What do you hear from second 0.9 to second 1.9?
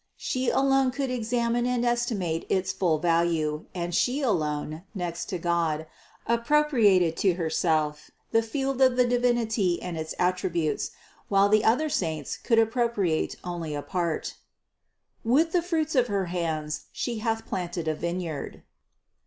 examine and